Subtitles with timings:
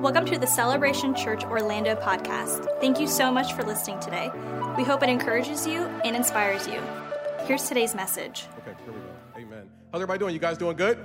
[0.00, 2.80] Welcome to the Celebration Church Orlando podcast.
[2.80, 4.30] Thank you so much for listening today.
[4.76, 6.82] We hope it encourages you and inspires you.
[7.46, 8.46] Here's today's message.
[8.58, 9.06] Okay, here we go.
[9.38, 9.70] Amen.
[9.90, 10.34] How's everybody doing?
[10.34, 10.98] You guys doing good?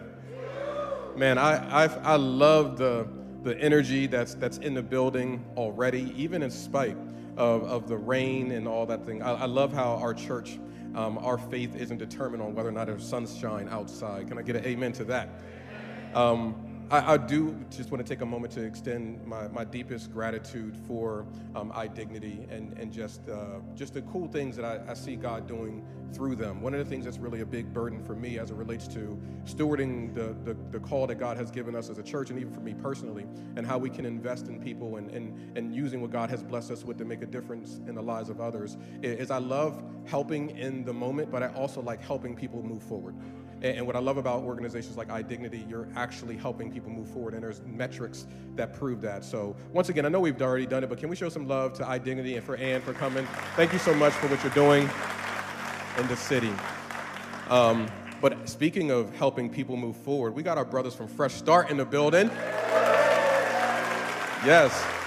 [1.15, 3.07] Man, I I've, I love the
[3.43, 6.97] the energy that's that's in the building already, even in spite
[7.37, 9.23] of, of the rain and all that thing.
[9.23, 10.59] I, I love how our church,
[10.95, 14.27] um, our faith isn't determined on whether or not there's sunshine outside.
[14.27, 15.29] Can I get an amen to that?
[16.13, 20.11] Um, I, I, do just want to take a moment to extend my, my deepest
[20.11, 24.93] gratitude for um, iDignity and, and just, uh, just the cool things that I, I,
[24.93, 26.59] see God doing through them.
[26.59, 29.17] One of the things that's really a big burden for me as it relates to
[29.45, 32.53] stewarding the, the, the call that God has given us as a church and even
[32.53, 36.11] for me personally, and how we can invest in people and, and, and using what
[36.11, 39.31] God has blessed us with to make a difference in the lives of others, is
[39.31, 43.15] I love helping in the moment, but I also like helping people move forward.
[43.61, 47.43] And, what I love about organizations like iDignity, you're actually helping people move forward, and
[47.43, 48.25] there's metrics
[48.55, 49.23] that prove that.
[49.23, 51.73] So, once again, I know we've already done it, but can we show some love
[51.73, 53.27] to iDignity and for Ann for coming?
[53.55, 54.89] Thank you so much for what you're doing
[55.97, 56.51] in the city.
[57.49, 57.87] Um,
[58.19, 61.77] but speaking of helping people move forward, we got our brothers from Fresh Start in
[61.77, 62.29] the building.
[64.43, 65.00] Yes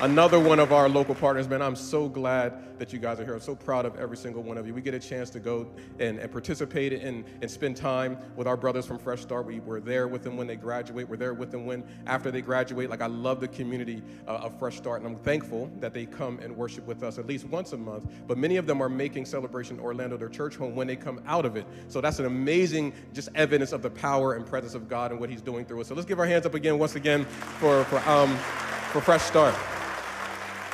[0.00, 1.62] another one of our local partners, man.
[1.62, 3.34] I'm so glad that you guys are here.
[3.34, 4.72] I'm so proud of every single one of you.
[4.72, 5.66] We get a chance to go
[5.98, 9.46] and, and participate and, and spend time with our brothers from Fresh Start.
[9.46, 11.08] We were there with them when they graduate.
[11.08, 12.90] We're there with them when after they graduate.
[12.90, 16.38] Like I love the community uh, of Fresh Start, and I'm thankful that they come
[16.40, 18.08] and worship with us at least once a month.
[18.26, 21.44] But many of them are making Celebration Orlando their church home when they come out
[21.44, 21.66] of it.
[21.88, 25.30] So that's an amazing just evidence of the power and presence of God and what
[25.30, 25.88] He's doing through us.
[25.88, 27.24] So let's give our hands up again, once again,
[27.58, 28.36] for for um
[28.92, 29.54] for Fresh Start.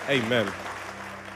[0.08, 0.52] Amen.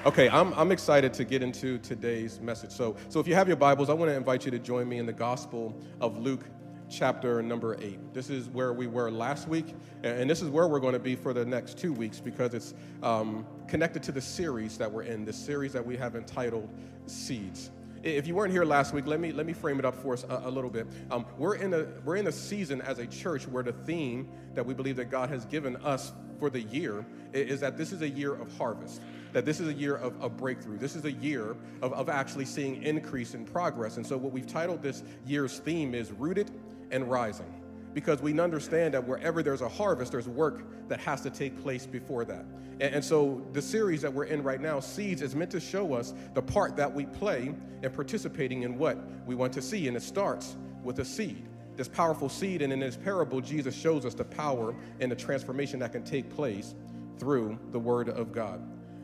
[0.04, 2.70] Okay, I'm, I'm excited to get into today's message.
[2.70, 4.98] So, so if you have your Bibles, I want to invite you to join me
[4.98, 6.44] in the Gospel of Luke,
[6.90, 8.12] chapter number eight.
[8.12, 11.16] This is where we were last week, and this is where we're going to be
[11.16, 15.24] for the next two weeks because it's um, connected to the series that we're in,
[15.24, 16.68] the series that we have entitled
[17.06, 17.70] Seeds.
[18.16, 20.24] If you weren't here last week, let me let me frame it up for us
[20.24, 20.86] a, a little bit.
[21.10, 24.64] Um, we're in a we're in a season as a church where the theme that
[24.64, 28.08] we believe that God has given us for the year is that this is a
[28.08, 29.02] year of harvest,
[29.32, 30.78] that this is a year of, a breakthrough.
[30.78, 33.96] This is a year of, of actually seeing increase in progress.
[33.96, 36.50] And so, what we've titled this year's theme is Rooted
[36.90, 37.57] and Rising
[37.98, 41.84] because we understand that wherever there's a harvest, there's work that has to take place
[41.84, 42.44] before that.
[42.80, 45.94] And, and, so the series that we're in right now, Seeds, is meant to show
[45.94, 49.88] us the part that we play in participating in what we want to see.
[49.88, 50.54] And it starts
[50.84, 51.44] with a seed
[51.76, 52.62] this powerful seed.
[52.62, 56.30] And in this parable, Jesus shows us the power and the transformation that can take
[56.30, 56.76] place
[57.18, 58.60] through the Word of God.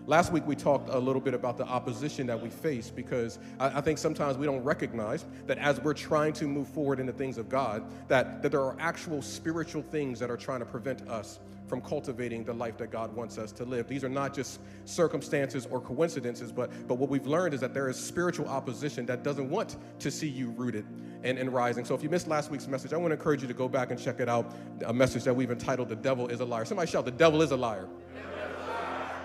[0.07, 3.79] Last week, we talked a little bit about the opposition that we face because I,
[3.79, 7.13] I, think sometimes we don't recognize that as we're trying to move forward in the
[7.13, 11.09] things of God, that, that there are actual spiritual things that are trying to prevent
[11.09, 13.89] us from cultivating the life that God wants us to live.
[13.89, 17.89] These are not just circumstances or coincidences, but, but what we've learned is that there
[17.89, 20.85] is spiritual opposition that doesn't want to see you rooted
[21.23, 21.87] and, and rising.
[21.87, 23.91] So if you missed last week's message, I want to encourage you to go back
[23.91, 24.55] and check it out.
[24.85, 26.67] A message that we've entitled The Devil is a Liar.
[26.67, 27.89] Somebody shout, The Devil is a liar.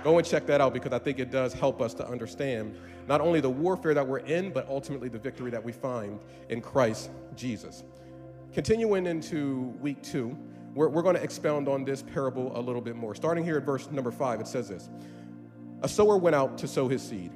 [0.03, 2.77] Go and check that out because I think it does help us to understand
[3.07, 6.61] not only the warfare that we're in, but ultimately the victory that we find in
[6.61, 7.83] Christ Jesus.
[8.53, 10.37] Continuing into week two,
[10.73, 13.13] we're, we're going to expound on this parable a little bit more.
[13.13, 14.89] Starting here at verse number five, it says this
[15.81, 17.31] A sower went out to sow his seed.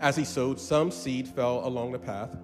[0.00, 2.36] As he sowed, some seed fell along the path.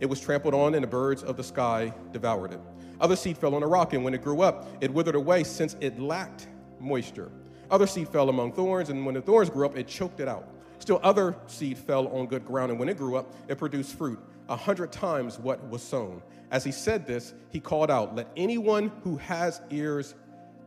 [0.00, 2.60] It was trampled on, and the birds of the sky devoured it.
[3.00, 5.76] Other seed fell on a rock, and when it grew up, it withered away since
[5.80, 6.48] it lacked
[6.80, 7.30] moisture.
[7.74, 10.48] Other seed fell among thorns, and when the thorns grew up, it choked it out.
[10.78, 14.16] Still, other seed fell on good ground, and when it grew up, it produced fruit,
[14.48, 16.22] a hundred times what was sown.
[16.52, 20.14] As he said this, he called out, Let anyone who has ears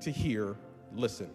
[0.01, 0.57] to hear
[0.94, 1.29] listen.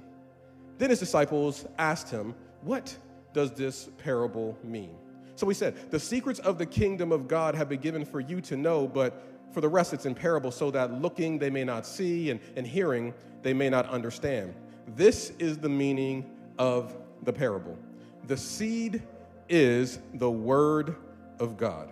[0.76, 2.94] Then his disciples asked him, What
[3.32, 4.94] does this parable mean?
[5.36, 8.42] So he said, The secrets of the kingdom of God have been given for you
[8.42, 9.22] to know, but
[9.52, 12.66] for the rest it's in parable, so that looking they may not see, and, and
[12.66, 14.52] hearing they may not understand.
[14.86, 17.78] This is the meaning of the parable.
[18.26, 19.02] The seed
[19.48, 20.96] is the word
[21.38, 21.88] of God.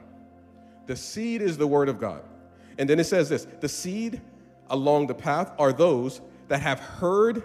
[0.87, 2.23] The seed is the word of God.
[2.79, 4.21] And then it says this the seed
[4.71, 7.43] along the path are those that have heard,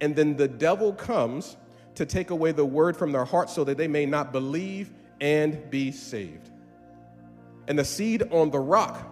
[0.00, 1.56] and then the devil comes
[1.96, 5.68] to take away the word from their hearts so that they may not believe and
[5.70, 6.50] be saved.
[7.66, 9.06] And the seed on the rock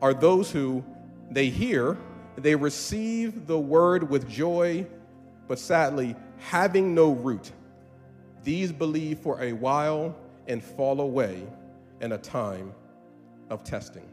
[0.00, 0.84] are those who
[1.30, 1.96] they hear,
[2.36, 4.86] they receive the word with joy,
[5.48, 7.50] but sadly, having no root.
[8.44, 10.16] These believe for a while
[10.46, 11.42] and fall away
[12.00, 12.72] in a time
[13.50, 14.08] of testing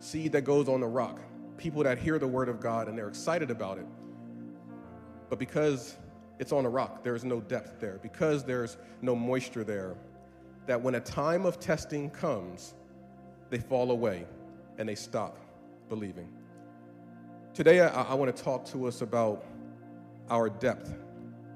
[0.00, 1.18] seed that goes on the rock
[1.58, 3.86] people that hear the word of God and they're excited about it.
[5.28, 5.96] But because
[6.38, 9.96] it's on a rock, there is no depth there, because there's no moisture there,
[10.66, 12.74] that when a time of testing comes,
[13.50, 14.24] they fall away
[14.78, 15.36] and they stop
[15.88, 16.28] believing.
[17.58, 19.44] Today, I, I want to talk to us about
[20.30, 20.94] our depth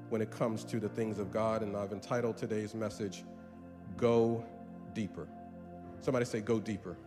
[0.09, 3.23] when it comes to the things of God, and I've entitled today's message,
[3.95, 4.43] Go
[4.93, 5.29] Deeper.
[6.01, 6.97] Somebody say, Go Deeper.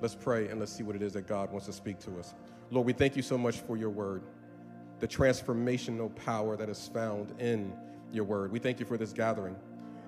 [0.00, 2.34] Let's pray and let's see what it is that God wants to speak to us.
[2.70, 4.22] Lord, we thank you so much for your word,
[5.00, 7.72] the transformational power that is found in
[8.12, 8.52] your word.
[8.52, 9.56] We thank you for this gathering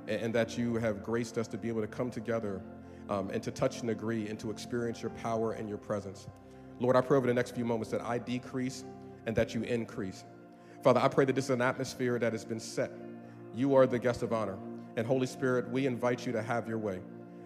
[0.07, 2.63] and, and that you have graced us to be able to come together
[3.09, 6.29] um, and to touch and agree and to experience your power and your presence.
[6.81, 8.85] Lord, I pray over the next few moments that I decrease
[9.27, 10.25] and that you increase.
[10.83, 12.91] Father, I pray that this is an atmosphere that has been set.
[13.55, 14.59] You are the guest of honor.
[14.97, 17.01] And Holy Spirit, we invite you to have your way.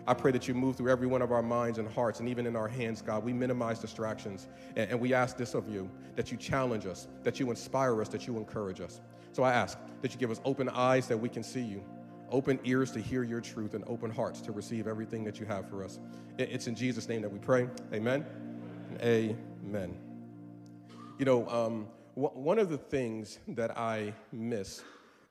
[0.09, 2.47] I pray that you move through every one of our minds and hearts and even
[2.47, 3.23] in our hands, God.
[3.23, 4.49] We minimize distractions.
[4.75, 8.09] And, and, we ask this of you that you challenge us, that you inspire us,
[8.09, 9.03] that you encourage us.
[9.33, 11.85] So I ask that you give us open eyes that we can see you,
[12.31, 15.69] open ears to hear your truth, and open hearts to receive everything that you have
[15.69, 15.99] for us.
[16.39, 17.69] It's in Jesus' name that we pray.
[17.93, 18.48] Amen.
[19.01, 19.97] Amen.
[21.19, 24.83] You know, um, one of the things that I miss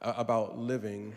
[0.02, 1.14] uh, about living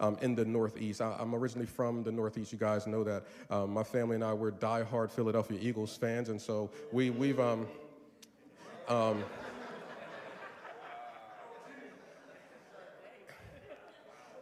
[0.00, 1.00] um, in the Northeast.
[1.00, 2.52] I, am originally from the Northeast.
[2.52, 3.24] You guys know that.
[3.48, 7.40] Um, my family and I were diehard Philadelphia Eagles fans, and so we, we've.
[7.40, 7.66] Um,
[8.88, 9.24] um,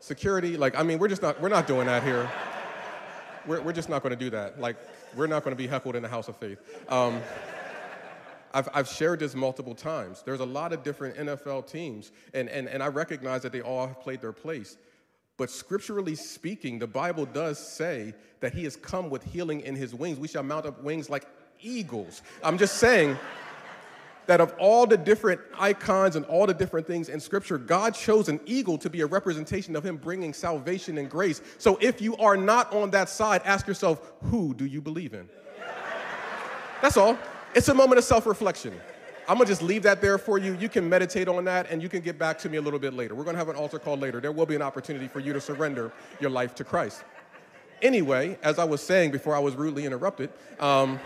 [0.00, 2.28] security, like, I mean, we're just not, we're not doing that here.
[3.46, 4.60] We're, we're just not going to do that.
[4.60, 4.76] Like,
[5.16, 6.58] we're not going to be heckled in the house of faith.
[6.88, 7.20] Um,
[8.54, 10.22] I've, I've shared this multiple times.
[10.24, 13.86] There's a lot of different NFL teams, and, and, and I recognize that they all
[13.86, 14.76] have played their place.
[15.38, 19.94] But scripturally speaking, the Bible does say that he has come with healing in his
[19.94, 20.18] wings.
[20.18, 21.26] We shall mount up wings like
[21.60, 22.22] eagles.
[22.44, 23.16] I'm just saying
[24.26, 28.28] that of all the different icons and all the different things in scripture, God chose
[28.28, 31.40] an eagle to be a representation of him bringing salvation and grace.
[31.58, 35.28] So if you are not on that side, ask yourself, who do you believe in?
[36.80, 37.18] That's all.
[37.54, 38.74] It's a moment of self reflection.
[39.28, 40.54] I'm gonna just leave that there for you.
[40.54, 42.92] You can meditate on that and you can get back to me a little bit
[42.92, 43.14] later.
[43.14, 44.20] We're gonna have an altar call later.
[44.20, 47.04] There will be an opportunity for you to surrender your life to Christ.
[47.82, 50.98] Anyway, as I was saying before I was rudely interrupted, um,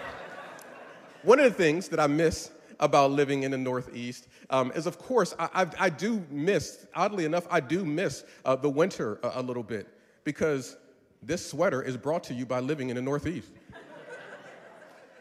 [1.23, 2.51] one of the things that I miss
[2.81, 7.25] about living in the Northeast um, is, of course, I, I, I, do miss, oddly
[7.25, 9.89] enough, I do miss uh, the winter a, a little bit
[10.25, 10.77] because
[11.23, 13.51] this sweater is brought to you by living in the Northeast.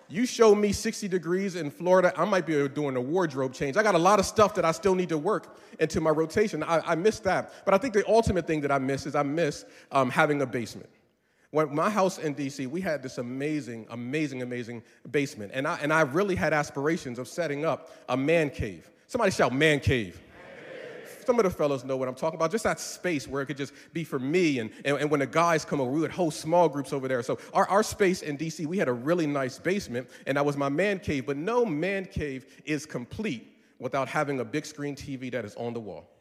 [0.07, 3.75] You show me 60 degrees in Florida, I might be doing a wardrobe change.
[3.75, 6.61] I got a lot of stuff that I still need to work into my rotation.
[6.61, 7.65] I, I miss that.
[7.65, 10.45] But I think the ultimate thing that I miss is I miss um, having a
[10.45, 10.89] basement.
[11.55, 15.53] When my house in DC, we had this amazing, amazing, amazing basement.
[15.53, 18.91] And I, and I really had aspirations of setting up a man cave.
[19.07, 20.21] Somebody shout, man cave
[21.25, 22.51] some of the fellows know what I'm talking about.
[22.51, 24.59] Just that space where it could just be for me.
[24.59, 27.23] And, and, and when the guys come over, we would host small groups over there.
[27.23, 30.55] So our, our space in DC, we had a really nice basement, and that was
[30.55, 31.25] my man cave.
[31.25, 35.73] But no man cave is complete without having a big screen TV that is on
[35.73, 36.14] the wall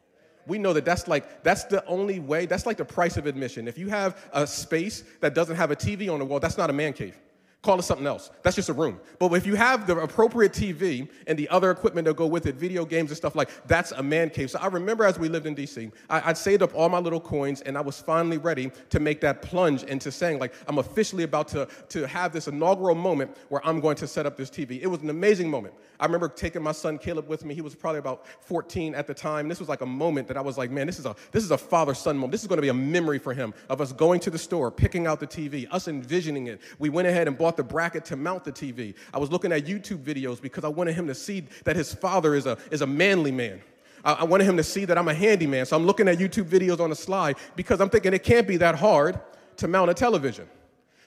[0.47, 3.67] we know that that's like that's the only way that's like the price of admission
[3.67, 6.69] if you have a space that doesn't have a tv on the wall that's not
[6.69, 7.17] a man cave
[7.65, 8.29] Call it something else.
[8.43, 8.99] That's just a room.
[9.17, 12.53] But if you have the appropriate TV and the other equipment that go with it,
[12.53, 14.51] video games and stuff like that's a man cave.
[14.51, 17.19] So I remember as we lived in DC, I, would saved up all my little
[17.19, 21.23] coins and I was finally ready to make that plunge into saying, like, I'm officially
[21.23, 24.79] about to, to have this inaugural moment where I'm going to set up this TV.
[24.79, 25.73] It was an amazing moment.
[25.99, 27.53] I remember taking my son Caleb with me.
[27.53, 29.47] He was probably about 14 at the time.
[29.47, 31.51] This was like a moment that I was like, man, this is a this is
[31.51, 32.31] a father-son moment.
[32.31, 34.71] This is going to be a memory for him of us going to the store,
[34.71, 36.61] picking out the TV, us envisioning it.
[36.79, 38.95] We went ahead and bought the bracket to mount the TV.
[39.13, 42.35] I was looking at YouTube videos because I wanted him to see that his father
[42.35, 43.61] is a, is a manly man.
[44.03, 45.65] I, I wanted him to see that I'm a handyman.
[45.65, 48.57] So I'm looking at YouTube videos on the slide because I'm thinking it can't be
[48.57, 49.19] that hard
[49.57, 50.47] to mount a television.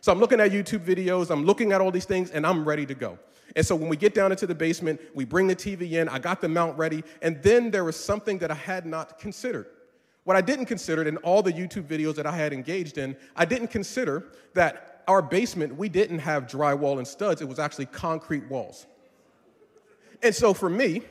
[0.00, 2.86] So I'm looking at YouTube videos, I'm looking at all these things, and I'm ready
[2.86, 3.18] to go.
[3.58, 6.20] And so when we get down into the basement, we bring the TV in, I
[6.20, 9.66] got the mount ready, and then there was something that I had not considered.
[10.22, 13.44] What I didn't consider in all the YouTube videos that I had engaged in, I
[13.44, 18.48] didn't consider that our basement, we didn't have drywall and studs, it was actually concrete
[18.48, 18.86] walls.
[20.22, 21.02] And so for me,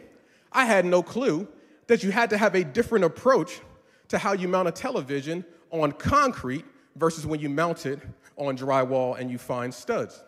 [0.53, 1.49] I had no clue
[1.87, 3.59] that you had to have a different approach
[4.07, 6.63] to how you mount a television on concrete
[6.95, 7.99] versus when you mount it
[8.37, 10.23] on drywall and you find studs.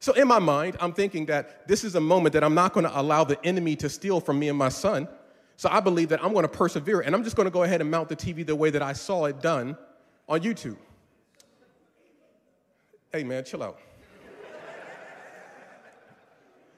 [0.00, 2.84] So in my mind, I'm thinking that this is a moment that I'm not going
[2.84, 5.06] to allow the enemy to steal from me and my son.
[5.56, 7.82] So I believe that I'm going to persevere and I'm just going to go ahead
[7.82, 9.76] and mount the TV the way that I saw it done
[10.26, 10.78] on YouTube.
[13.12, 13.78] Hey, man, chill out.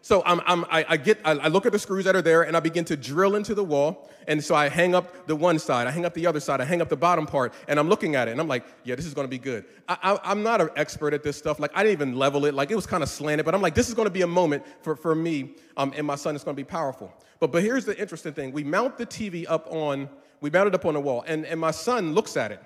[0.05, 2.43] So I'm, I'm, I, I get, I, I look at the screws that are there
[2.43, 4.11] and I begin to drill into the wall.
[4.27, 6.65] And so I hang up the one side, I hang up the other side, I
[6.65, 9.07] hang up the bottom part, and I'm looking at it and I'm like, yeah, this
[9.07, 9.65] is gonna be good.
[9.89, 11.61] I, I, am not an expert at this stuff.
[11.61, 12.55] Like, I didn't even level it.
[12.55, 14.65] Like, it was kind of slanted, but I'm like, this is gonna be a moment
[14.83, 16.35] for, for me um, and my son.
[16.35, 17.13] It's gonna be powerful.
[17.39, 20.09] But, but here's the interesting thing we mount the TV up on,
[20.41, 22.61] we mount it up on the wall, and, and my son looks at it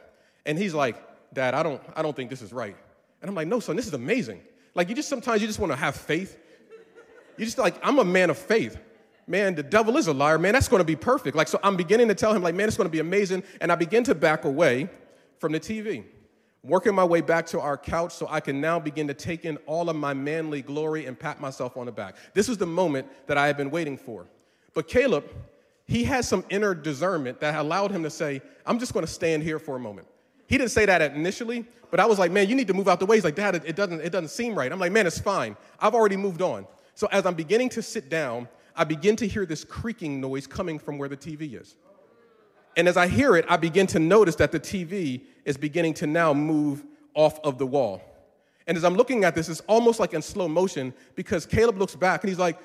[0.47, 0.97] and he's like,
[1.35, 2.77] Dad, I don't, I don't think this is right.
[3.21, 4.41] And I'm like, no, son, this is amazing.
[4.75, 6.39] Like, you just sometimes you just wanna have faith
[7.39, 8.79] you just like, I'm a man of faith.
[9.27, 10.39] Man, the devil is a liar.
[10.39, 11.37] Man, that's going to be perfect.
[11.37, 13.43] Like, so I'm beginning to tell him, like, man, it's going to be amazing.
[13.61, 14.89] And I begin to back away
[15.39, 16.05] from the TV,
[16.63, 19.57] working my way back to our couch so I can now begin to take in
[19.67, 22.17] all of my manly glory and pat myself on the back.
[22.35, 24.27] This was the moment that I had been waiting for.
[24.75, 25.25] But Caleb,
[25.87, 29.43] he had some inner discernment that allowed him to say, I'm just going to stand
[29.43, 30.07] here for a moment.
[30.49, 33.01] He didn't say that initially, but I was like, man, you need to move out
[33.01, 33.17] the way.
[33.17, 34.71] He's like, Dad, it doesn't, it doesn't seem right.
[34.71, 35.57] I'm like, man, it's fine.
[35.81, 36.67] I've already moved on.
[36.97, 40.79] So as I'm beginning to sit down, I begin to hear this creaking noise coming
[40.79, 41.77] from where the TV is.
[42.75, 46.07] And as I hear it, I begin to notice that the TV is beginning to
[46.07, 46.85] now move
[47.15, 48.03] off of the wall.
[48.67, 51.95] And as I'm looking at this, it's almost like in slow motion because Caleb looks
[51.95, 52.59] back and he's like,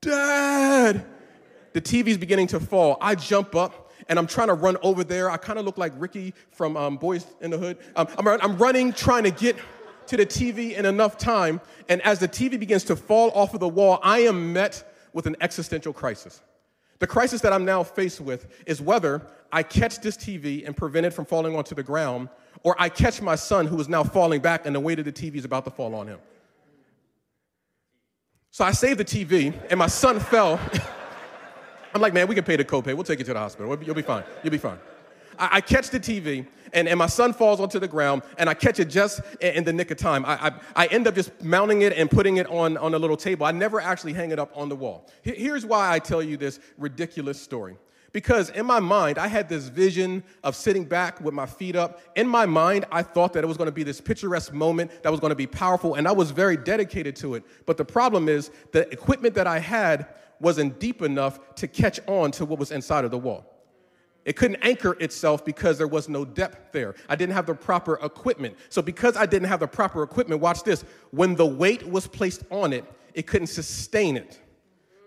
[0.00, 1.04] Dad!
[1.74, 2.96] The TV's beginning to fall.
[3.02, 5.30] I jump up and I'm trying to run over there.
[5.30, 7.76] I kind of look like Ricky from um, Boyz n the Hood.
[7.96, 9.56] Um, I'm, I'm running, trying to get
[10.08, 13.60] to the TV in enough time, and as the TV begins to fall off of
[13.60, 16.42] the wall, I am met with an existential crisis.
[16.98, 21.06] The crisis that I'm now faced with is whether I catch this TV and prevent
[21.06, 22.28] it from falling onto the ground,
[22.62, 25.12] or I catch my son who is now falling back and the weight of the
[25.12, 26.18] TV is about to fall on him.
[28.50, 30.58] So I saved the TV, and my son fell.
[31.94, 32.94] I'm like, man, we can pay the copay.
[32.94, 33.76] We'll take you to the hospital.
[33.82, 34.24] You'll be fine.
[34.42, 34.78] You'll be fine.
[35.38, 38.54] I, I catch the TV, and, and my son falls onto the ground, and I
[38.54, 40.24] catch it just in, in the nick of time.
[40.24, 43.16] I, I, I, end up just mounting it and putting it on, on a little
[43.16, 43.46] table.
[43.46, 45.08] I never actually hang it up on the wall.
[45.22, 47.76] Here's why I tell you this ridiculous story.
[48.12, 52.00] Because in my mind, I had this vision of sitting back with my feet up.
[52.16, 55.10] In my mind, I thought that it was going to be this picturesque moment that
[55.10, 57.44] was going to be powerful, and I was very dedicated to it.
[57.66, 60.06] But the problem is, the equipment that I had
[60.40, 63.57] wasn't deep enough to catch on to what was inside of the wall.
[64.28, 66.94] It couldn't anchor itself because there was no depth there.
[67.08, 68.58] I didn't have the proper equipment.
[68.68, 72.44] So, because I didn't have the proper equipment, watch this when the weight was placed
[72.50, 74.38] on it, it couldn't sustain it.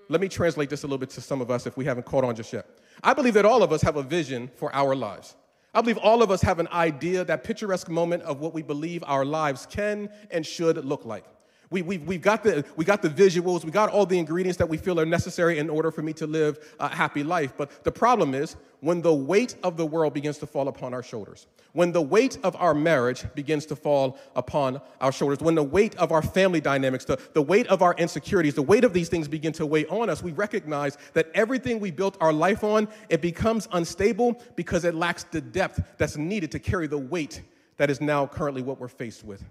[0.09, 2.23] Let me translate this a little bit to some of us if we haven't caught
[2.23, 2.65] on just yet.
[3.03, 5.35] I believe that all of us have a vision for our lives.
[5.75, 9.03] I believe all of us have an idea, that picturesque moment of what we believe
[9.05, 11.25] our lives can and should look like.
[11.71, 14.67] We, we, we've got the, we got the visuals, we got all the ingredients that
[14.67, 17.53] we feel are necessary in order for me to live a happy life.
[17.55, 21.01] But the problem is when the weight of the world begins to fall upon our
[21.01, 25.63] shoulders, when the weight of our marriage begins to fall upon our shoulders, when the
[25.63, 29.07] weight of our family dynamics, the, the weight of our insecurities, the weight of these
[29.07, 32.85] things begin to weigh on us, we recognize that everything we built our life on,
[33.07, 37.43] it becomes unstable because it lacks the depth that's needed to carry the weight
[37.77, 39.41] that is now currently what we're faced with.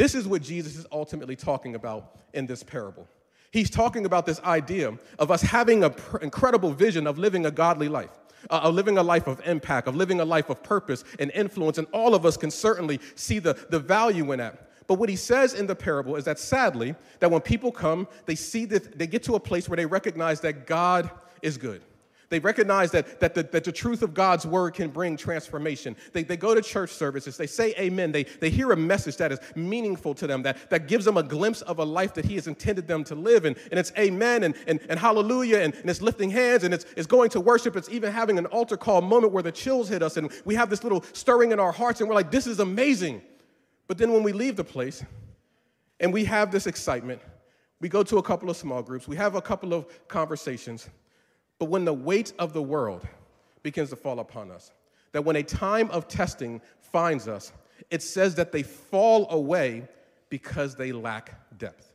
[0.00, 3.06] This is what Jesus is ultimately talking about in this parable.
[3.50, 7.50] He's talking about this idea of us having an pr- incredible vision of living a
[7.50, 8.08] godly life,
[8.48, 11.76] uh, of living a life of impact, of living a life of purpose and influence,
[11.76, 14.70] and all of us can certainly see the, the value in that.
[14.86, 18.36] But what he says in the parable is that sadly, that when people come, they
[18.36, 21.10] see that they get to a place where they recognize that God
[21.42, 21.82] is good.
[22.30, 25.96] They recognize that, that, the, that the truth of God's word can bring transformation.
[26.12, 29.32] They, they go to church services, they say amen, they, they hear a message that
[29.32, 32.36] is meaningful to them, that, that gives them a glimpse of a life that He
[32.36, 33.44] has intended them to live.
[33.44, 36.86] And, and it's amen and, and, and hallelujah, and, and it's lifting hands, and it's,
[36.96, 37.74] it's going to worship.
[37.74, 40.70] It's even having an altar call moment where the chills hit us, and we have
[40.70, 43.22] this little stirring in our hearts, and we're like, this is amazing.
[43.88, 45.04] But then when we leave the place
[45.98, 47.20] and we have this excitement,
[47.80, 50.88] we go to a couple of small groups, we have a couple of conversations,
[51.60, 53.06] but when the weight of the world
[53.62, 54.72] begins to fall upon us,
[55.12, 57.52] that when a time of testing finds us,
[57.90, 59.86] it says that they fall away
[60.30, 61.94] because they lack depth.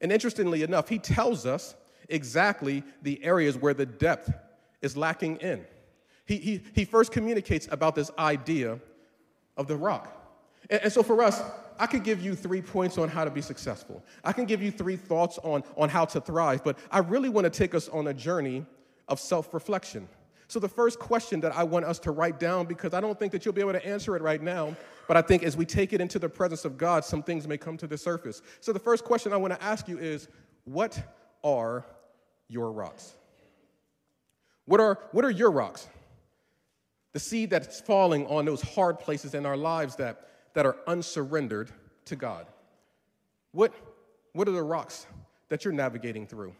[0.00, 1.74] And interestingly enough, he tells us
[2.08, 4.32] exactly the areas where the depth
[4.80, 5.64] is lacking in.
[6.24, 8.80] He, he, he first communicates about this idea
[9.58, 10.18] of the rock.
[10.70, 11.42] And, and so for us,
[11.82, 14.04] I could give you three points on how to be successful.
[14.22, 17.44] I can give you three thoughts on, on how to thrive, but I really want
[17.44, 18.64] to take us on a journey
[19.08, 20.08] of self reflection.
[20.46, 23.32] So, the first question that I want us to write down, because I don't think
[23.32, 24.76] that you'll be able to answer it right now,
[25.08, 27.58] but I think as we take it into the presence of God, some things may
[27.58, 28.42] come to the surface.
[28.60, 30.28] So, the first question I want to ask you is
[30.62, 31.02] what
[31.42, 31.84] are
[32.46, 33.12] your rocks?
[34.66, 35.88] What are, what are your rocks?
[37.12, 41.70] The seed that's falling on those hard places in our lives that that are unsurrendered
[42.06, 42.46] to God?
[43.52, 43.72] What,
[44.32, 45.06] what are the rocks
[45.52, 46.54] that you're navigating through.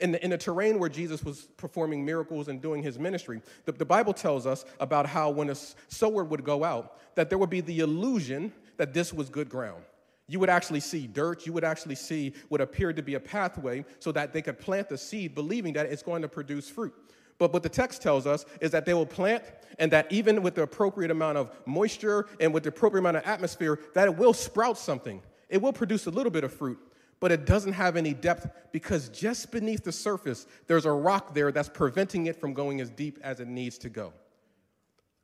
[0.00, 3.70] In the, in the terrain where Jesus was performing miracles and doing his ministry, the,
[3.70, 7.50] the Bible tells us about how when a sower would go out, that there would
[7.50, 9.84] be the illusion that this was good ground.
[10.26, 13.84] You would actually see dirt, you would actually see what appeared to be a pathway
[14.00, 16.94] so that they could plant the seed, believing that it's going to produce fruit.
[17.38, 19.42] But what the text tells us is that they will plant,
[19.78, 23.24] and that even with the appropriate amount of moisture and with the appropriate amount of
[23.24, 25.22] atmosphere, that it will sprout something.
[25.48, 26.78] It will produce a little bit of fruit,
[27.20, 31.52] but it doesn't have any depth because just beneath the surface, there's a rock there
[31.52, 34.12] that's preventing it from going as deep as it needs to go.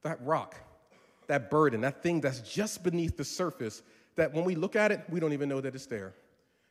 [0.02, 0.54] That rock,
[1.26, 3.82] that burden, that thing that's just beneath the surface,
[4.16, 6.14] that when we look at it, we don't even know that it's there.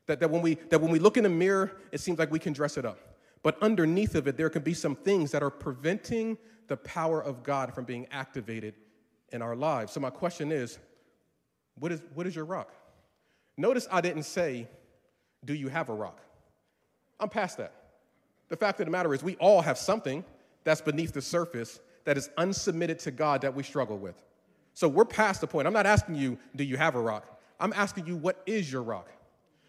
[0.05, 2.39] That, that, when we, that when we look in the mirror, it seems like we
[2.39, 2.99] can dress it up.
[3.43, 7.43] But underneath of it, there can be some things that are preventing the power of
[7.43, 8.75] God from being activated
[9.31, 9.91] in our lives.
[9.93, 10.79] So, my question is
[11.75, 12.73] what is, what is your rock?
[13.57, 14.67] Notice I didn't say,
[15.45, 16.21] Do you have a rock?
[17.19, 17.73] I'm past that.
[18.49, 20.23] The fact of the matter is, we all have something
[20.63, 24.21] that's beneath the surface that is unsubmitted to God that we struggle with.
[24.73, 25.67] So, we're past the point.
[25.67, 27.39] I'm not asking you, Do you have a rock?
[27.59, 29.09] I'm asking you, What is your rock?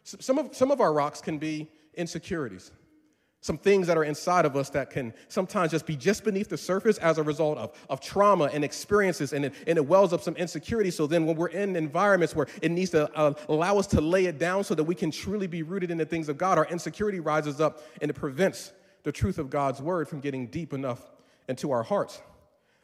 [0.04, 2.70] Some of, some of our rocks can be insecurities
[3.40, 6.56] some things that are inside of us that can sometimes just be just beneath the
[6.56, 10.20] surface as a result of, of trauma and experiences, and it, and it wells up
[10.20, 10.90] some insecurity.
[10.90, 14.26] So then, when we're in environments where it needs to uh, allow us to lay
[14.26, 16.66] it down so that we can truly be rooted in the things of God, our
[16.66, 18.72] insecurity rises up and it prevents
[19.04, 21.00] the truth of God's word from getting deep enough
[21.48, 22.20] into our hearts.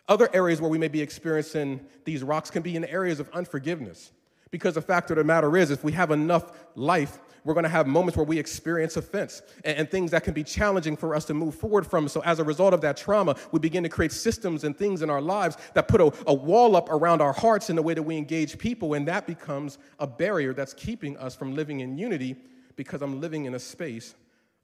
[0.09, 4.13] Other areas where we may be experiencing these rocks can be in areas of unforgiveness.
[4.51, 7.71] Because the fact of the matter is, if we have enough life we're going to
[7.71, 11.27] have moments where we experience offense and, and, things that can be challenging for us
[11.27, 12.09] to move forward from.
[12.09, 15.11] So, as a result of that trauma, we begin to create systems and things in
[15.11, 18.03] our lives that put a, a wall up around our hearts in the way that
[18.03, 18.95] we engage people.
[18.95, 22.37] And that becomes a barrier that's keeping us from living in unity
[22.77, 24.15] because I'm living in a space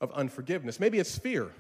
[0.01, 0.81] of unforgiveness.
[0.81, 1.53] Maybe it's fear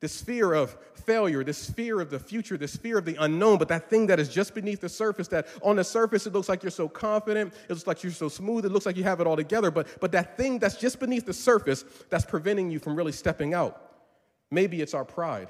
[0.00, 3.68] this fear of failure, this fear of the future, this fear of the unknown, but
[3.68, 6.62] that thing that is just beneath the surface, that on the surface it looks like
[6.62, 9.26] you're so confident, it looks like you're so smooth, it looks like you have it
[9.26, 12.96] all together, but, but that thing that's just beneath the surface that's preventing you from
[12.96, 13.92] really stepping out.
[14.50, 15.48] Maybe it's our pride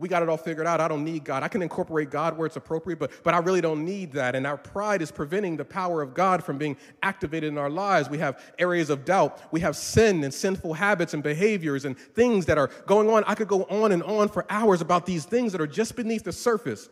[0.00, 0.80] we got it all figured out.
[0.80, 1.42] I don't need God.
[1.42, 4.34] I can incorporate God where it's appropriate, but, but I really don't need that.
[4.34, 8.08] And our pride is preventing the power of God from being activated in our lives.
[8.08, 9.38] We have areas of doubt.
[9.52, 13.24] We have sin and sinful habits and behaviors and things that are going on.
[13.26, 16.24] I could go on and on for hours about these things that are just beneath
[16.24, 16.88] the surface,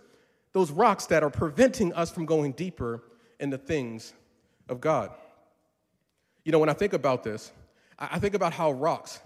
[0.53, 3.03] those rocks that are preventing us from going deeper
[3.41, 4.13] in the things
[4.69, 5.13] of God.
[6.45, 7.53] You know, when I think about this,
[7.99, 9.21] I think about how rocks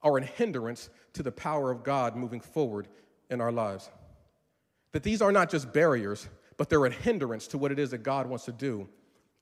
[0.00, 2.86] are a hindrance to the power of God moving forward
[3.30, 3.90] in our lives.
[4.92, 7.98] That these are not just barriers, but they're a hindrance to what it is that
[7.98, 8.88] God wants to do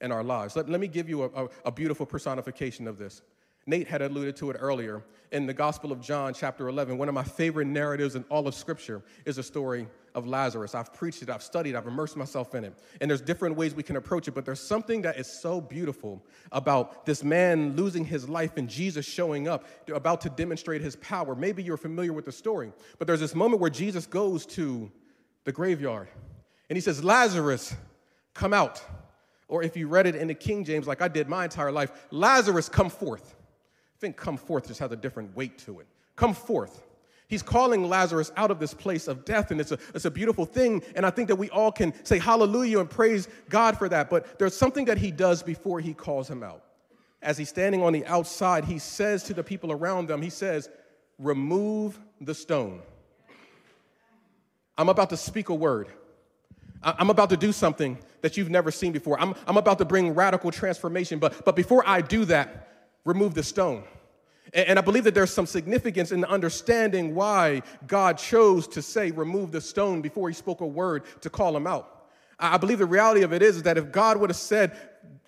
[0.01, 0.57] in our lives.
[0.57, 3.23] Let, let me give you a, a, a beautiful personification of this.
[3.67, 5.03] Nate had alluded to it earlier.
[5.33, 8.55] In the Gospel of John, chapter 11, one of my favorite narratives in all of
[8.55, 10.75] Scripture is a story of Lazarus.
[10.75, 12.79] I've preached it, I've studied, I've immersed myself in it.
[13.01, 16.25] And there's different ways we can approach it, but there's something that is so beautiful
[16.53, 21.35] about this man losing his life and Jesus showing up, about to demonstrate his power.
[21.35, 24.91] Maybe you're familiar with the story, but there's this moment where Jesus goes to
[25.45, 26.09] the graveyard
[26.69, 27.75] and he says, Lazarus,
[28.35, 28.83] come out.
[29.49, 31.91] Or if you read it in the King James, like I did my entire life,
[32.11, 33.35] Lazarus, come forth.
[33.95, 35.87] I think come forth just has a different weight to it.
[36.17, 36.83] Come forth.
[37.29, 40.45] He's calling Lazarus out of this place of death, and it's a, it's a beautiful
[40.45, 40.83] thing.
[40.95, 44.11] And I think that we all can say hallelujah and praise God for that.
[44.11, 46.63] But there's something that he does before he calls him out.
[47.23, 50.69] As he's standing on the outside, he says to the people around them, he says,
[51.19, 52.83] Remove the stone.
[54.77, 55.89] I'm about to speak a word.
[56.83, 59.19] I'm about to do something that you've never seen before.
[59.19, 61.19] I'm, I'm about to bring radical transformation.
[61.19, 62.74] But, but before I do that,
[63.05, 63.85] remove the stone.
[64.53, 69.51] And I believe that there's some significance in understanding why God chose to say, remove
[69.51, 72.07] the stone before he spoke a word to call him out.
[72.39, 74.77] I believe the reality of it is that if God would have said,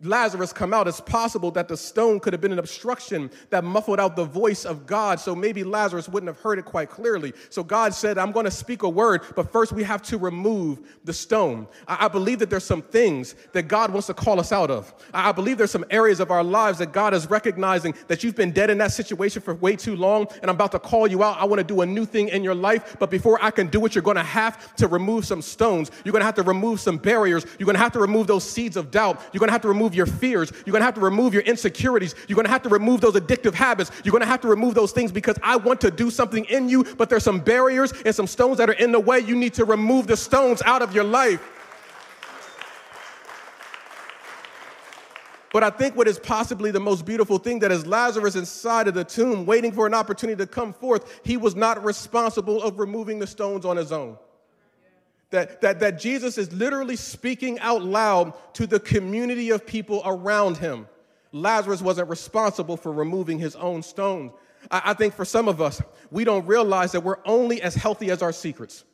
[0.03, 3.99] Lazarus come out, it's possible that the stone could have been an obstruction that muffled
[3.99, 5.19] out the voice of God.
[5.19, 7.33] So maybe Lazarus wouldn't have heard it quite clearly.
[7.49, 10.81] So God said, I'm going to speak a word, but first we have to remove
[11.05, 11.67] the stone.
[11.89, 14.93] I, believe that there's some things that God wants to call us out of.
[15.15, 18.53] I believe there's some areas of our lives that God is recognizing that you've been
[18.53, 21.39] dead in that situation for way too long, and I'm about to call you out.
[21.39, 23.85] I want to do a new thing in your life, but before I can do
[23.87, 25.91] it, you're going to have to remove some stones.
[26.05, 27.47] You're going to have to remove some barriers.
[27.59, 29.23] You're going to have to remove those seeds of doubt.
[29.33, 30.51] You're going to have to remove remove your fears.
[30.65, 32.15] You're going to have to remove your insecurities.
[32.27, 33.91] You're going to have to remove those addictive habits.
[34.03, 36.69] You're going to have to remove those things because I want to do something in
[36.69, 39.21] you, but there's some barriers and some stones that are in the way.
[39.21, 41.41] You need to remove the stones out of your life.
[45.53, 48.95] But I think what is possibly the most beautiful thing that as Lazarus inside of
[48.95, 53.21] the tomb, waiting for an opportunity to come forth, he was not responsible of removing
[53.21, 54.19] the stones on his own.
[55.37, 60.57] That, that, that Jesus is literally speaking out loud to the community of people around
[60.57, 60.89] him.
[61.31, 64.33] Lazarus wasn't responsible for removing his own stones.
[64.71, 68.11] I, I think for some of us, we don't realize that we're only as healthy
[68.11, 68.85] as our secrets.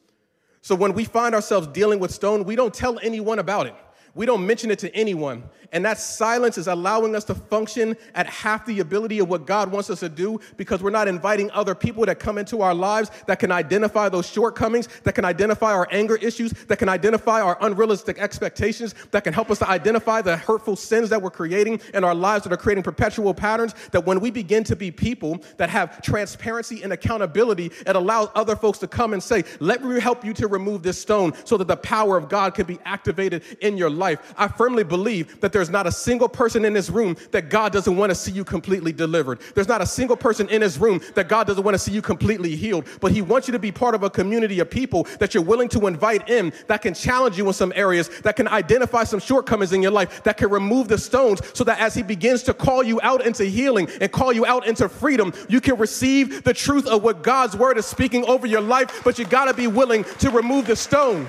[0.63, 3.77] So when we find ourselves dealing with stone, we don't tell anyone about it.
[4.15, 5.45] We don't mention it to anyone.
[5.73, 9.73] And that silence is allowing us to function at half the ability of what God
[9.73, 13.11] wants us to do because we're not inviting other people that come into our lives
[13.27, 17.57] that can identify those shortcomings, that can identify our anger issues, that can identify our
[17.63, 22.05] unrealistic expectations, that can help us to identify the hurtful sins that we're creating in
[22.05, 23.75] our lives that are creating perpetual patterns.
[23.93, 28.57] That when we begin to be people that have transparency and accountability, it allows other
[28.57, 31.67] folks to come and say, Let me help you to remove this stone so that
[31.67, 34.02] the power of God can be activated in your life.
[34.03, 37.97] I firmly believe that there's not a single person in this room that God doesn't
[37.97, 39.41] want to see you completely delivered.
[39.55, 42.03] There's not a single person in this room that God doesn't want to see you
[42.03, 42.87] completely healed.
[43.01, 45.69] But He wants you to be part of a community of people that you're willing
[45.71, 49.73] to invite in that can challenge you in some areas, that can identify some shortcomings
[49.73, 52.83] in your life, that can remove the stones so that as He begins to call
[52.83, 56.87] you out into healing and call you out into freedom, you can receive the truth
[56.87, 59.03] of what God's word is speaking over your life.
[59.05, 61.29] But you got to be willing to remove the stone.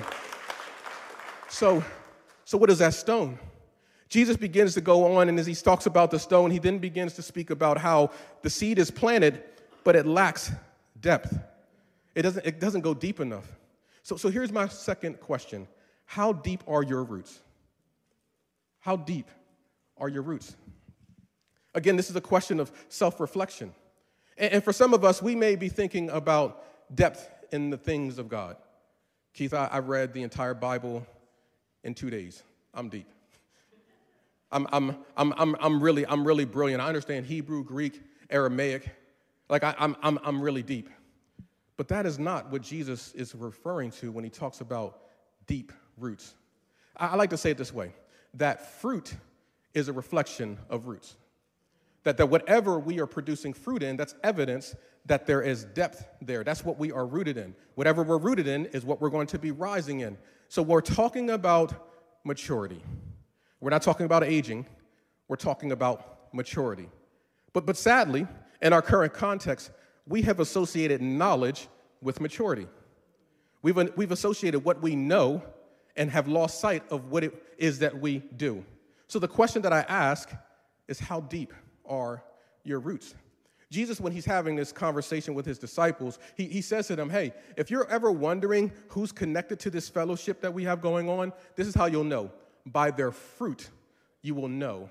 [1.48, 1.84] So,
[2.54, 3.40] so what is that stone?
[4.08, 7.14] Jesus begins to go on, and as he talks about the stone, he then begins
[7.14, 8.12] to speak about how
[8.42, 9.42] the seed is planted,
[9.82, 10.52] but it lacks
[11.00, 11.36] depth.
[12.14, 13.44] It doesn't, it doesn't go deep enough.
[14.04, 15.66] So, so here's my second question
[16.04, 17.40] How deep are your roots?
[18.78, 19.26] How deep
[19.98, 20.54] are your roots?
[21.74, 23.74] Again, this is a question of self reflection.
[24.38, 26.62] And, and, for some of us, we may be thinking about
[26.94, 28.56] depth in the things of God.
[29.32, 31.04] Keith, I, I read the entire Bible
[31.84, 32.42] in two days.
[32.74, 33.06] I'm deep.
[34.50, 36.80] I'm, I'm, I'm, I'm, I'm, really, I'm really brilliant.
[36.80, 38.88] I understand Hebrew, Greek, Aramaic.
[39.48, 40.90] Like, I, I'm, I'm, I'm really deep.
[41.76, 45.00] But that is not what Jesus is referring to when he talks about
[45.46, 46.34] deep roots.
[46.96, 47.92] I, I like to say it this way
[48.34, 49.14] that fruit
[49.74, 51.16] is a reflection of roots.
[52.04, 54.74] That, that whatever we are producing fruit in, that's evidence
[55.06, 56.44] that there is depth there.
[56.44, 57.54] That's what we are rooted in.
[57.74, 60.16] Whatever we're rooted in is what we're going to be rising in.
[60.48, 61.88] So we're talking about
[62.24, 62.82] maturity.
[63.60, 64.66] We're not talking about aging,
[65.28, 66.88] we're talking about maturity.
[67.52, 68.26] But, but sadly,
[68.60, 69.70] in our current context,
[70.06, 71.68] we have associated knowledge
[72.02, 72.66] with maturity.
[73.62, 75.42] We've, we've associated what we know
[75.96, 78.64] and have lost sight of what it is that we do.
[79.06, 80.30] So the question that I ask
[80.88, 81.52] is how deep
[81.86, 82.22] are
[82.64, 83.14] your roots?
[83.70, 87.32] Jesus, when he's having this conversation with his disciples, he, he says to them, Hey,
[87.56, 91.66] if you're ever wondering who's connected to this fellowship that we have going on, this
[91.66, 92.30] is how you'll know
[92.66, 93.68] by their fruit,
[94.22, 94.90] you will know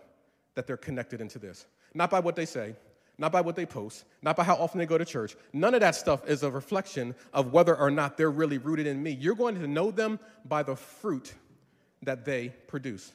[0.55, 1.65] that they're connected into this.
[1.93, 2.75] Not by what they say,
[3.17, 5.35] not by what they post, not by how often they go to church.
[5.53, 9.01] None of that stuff is a reflection of whether or not they're really rooted in
[9.01, 9.11] me.
[9.11, 11.33] You're going to know them by the fruit
[12.01, 13.13] that they produce.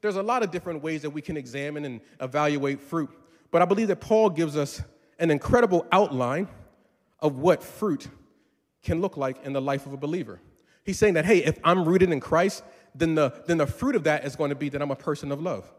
[0.00, 3.10] There's a lot of different ways that we can examine and evaluate fruit,
[3.50, 4.82] but I believe that Paul gives us
[5.18, 6.48] an incredible outline
[7.20, 8.08] of what fruit
[8.82, 10.40] can look like in the life of a believer.
[10.84, 12.62] He's saying that, hey, if I'm rooted in Christ,
[12.94, 15.32] then the, then the fruit of that is going to be that I'm a person
[15.32, 15.70] of love.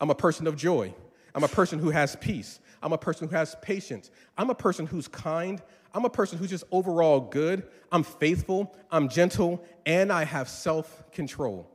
[0.00, 0.94] I'm a person of joy.
[1.34, 2.60] I'm a person who has peace.
[2.82, 4.10] I'm a person who has patience.
[4.36, 5.62] I'm a person who's kind.
[5.94, 7.62] I'm a person who's just overall good.
[7.90, 8.74] I'm faithful.
[8.90, 9.64] I'm gentle.
[9.86, 11.70] And I have self control.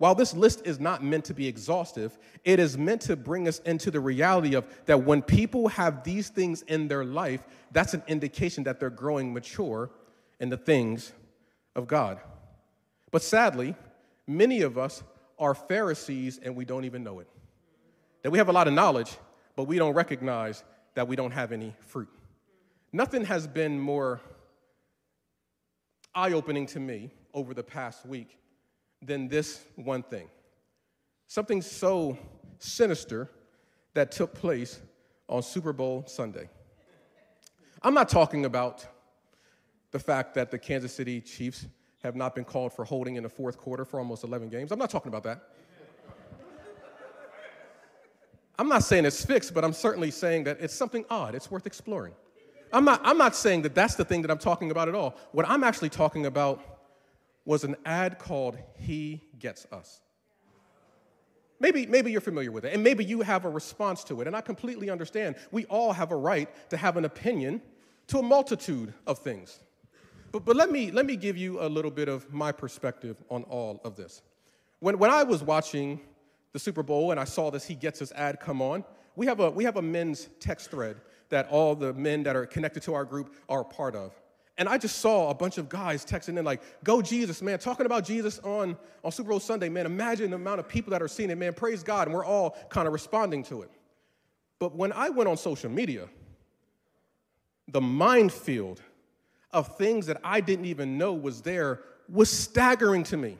[0.00, 3.58] While this list is not meant to be exhaustive, it is meant to bring us
[3.66, 8.02] into the reality of that when people have these things in their life, that's an
[8.06, 9.90] indication that they're growing mature
[10.40, 11.12] in the things
[11.76, 12.18] of God.
[13.10, 13.74] But sadly,
[14.26, 15.02] many of us
[15.38, 17.28] are Pharisees and we don't even know it.
[18.22, 19.18] That we have a lot of knowledge,
[19.54, 22.08] but we don't recognize that we don't have any fruit.
[22.90, 24.22] Nothing has been more
[26.14, 28.39] eye opening to me over the past week
[29.02, 30.28] than this one thing.
[31.26, 32.18] Something so
[32.58, 33.30] sinister
[33.94, 34.80] that took place
[35.28, 36.48] on Super Bowl Sunday.
[37.82, 38.86] I'm not talking about
[39.90, 41.66] the fact that the Kansas City Chiefs
[42.02, 44.72] have not been called for holding in the fourth quarter for almost 11 games.
[44.72, 45.42] I'm not talking about that.
[48.58, 51.34] I'm not saying it's fixed, but I'm certainly saying that it's something odd.
[51.34, 52.12] It's worth exploring.
[52.72, 55.16] I'm not, I'm not saying that that's the thing that I'm talking about at all.
[55.32, 56.62] What I'm actually talking about
[57.44, 60.00] was an ad called He Gets Us.
[61.58, 64.34] Maybe, maybe you're familiar with it, and maybe you have a response to it, and
[64.34, 65.36] I completely understand.
[65.50, 67.60] We all have a right to have an opinion
[68.08, 69.60] to a multitude of things.
[70.32, 73.42] But, but let, me, let me give you a little bit of my perspective on
[73.44, 74.22] all of this.
[74.78, 76.00] When, when I was watching
[76.52, 78.84] the Super Bowl and I saw this He Gets Us ad come on,
[79.16, 80.96] we have a, we have a men's text thread
[81.28, 84.14] that all the men that are connected to our group are part of.
[84.60, 87.86] And I just saw a bunch of guys texting in, like, go Jesus, man, talking
[87.86, 89.86] about Jesus on, on Super Bowl Sunday, man.
[89.86, 91.54] Imagine the amount of people that are seeing it, man.
[91.54, 92.08] Praise God.
[92.08, 93.70] And we're all kind of responding to it.
[94.58, 96.10] But when I went on social media,
[97.68, 98.82] the minefield
[99.50, 103.38] of things that I didn't even know was there was staggering to me.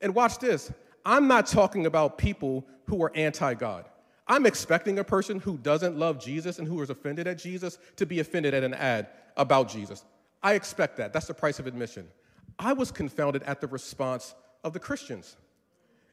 [0.00, 0.72] And watch this
[1.06, 3.88] I'm not talking about people who are anti God.
[4.26, 8.04] I'm expecting a person who doesn't love Jesus and who is offended at Jesus to
[8.04, 10.04] be offended at an ad about Jesus.
[10.42, 11.12] I expect that.
[11.12, 12.08] That's the price of admission.
[12.58, 15.36] I was confounded at the response of the Christians.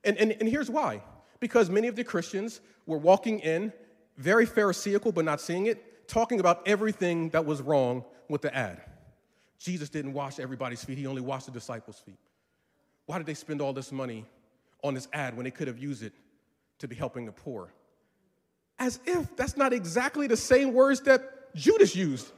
[0.03, 1.01] And, and, and here's why
[1.39, 3.71] because many of the Christians were walking in
[4.17, 8.81] very Pharisaical, but not seeing it, talking about everything that was wrong with the ad.
[9.59, 12.17] Jesus didn't wash everybody's feet, he only washed the disciples' feet.
[13.05, 14.25] Why did they spend all this money
[14.83, 16.13] on this ad when they could have used it
[16.79, 17.71] to be helping the poor?
[18.79, 22.31] As if that's not exactly the same words that Judas used.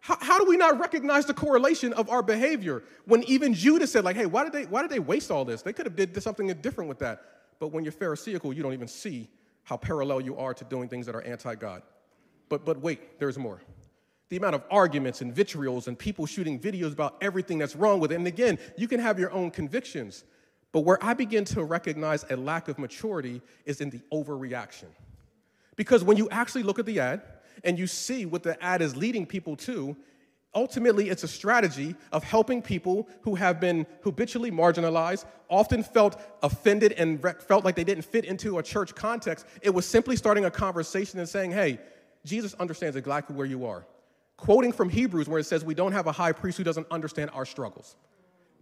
[0.00, 4.04] How, how, do we not recognize the correlation of our behavior when even Judas said,
[4.04, 5.62] like, hey, why did they, why did they waste all this?
[5.62, 7.22] They could have did something different with that.
[7.58, 9.28] But when you're Pharisaical, you don't even see
[9.64, 11.82] how parallel you are to doing things that are anti-God.
[12.48, 13.60] But, but wait, there's more.
[14.30, 18.12] The amount of arguments and vitriols and people shooting videos about everything that's wrong with
[18.12, 18.16] it.
[18.16, 20.24] And again, you can have your own convictions.
[20.72, 24.86] But where I begin to recognize a lack of maturity is in the overreaction.
[25.76, 27.22] Because when you actually look at the ad
[27.64, 29.96] and you see what the ad is leading people to,
[30.54, 36.92] ultimately it's a strategy of helping people who have been habitually marginalized, often felt offended
[36.92, 39.46] and felt like they didn't fit into a church context.
[39.62, 41.78] It was simply starting a conversation and saying, hey,
[42.24, 43.86] Jesus understands exactly where you are.
[44.36, 47.30] Quoting from Hebrews, where it says, We don't have a high priest who doesn't understand
[47.34, 47.96] our struggles.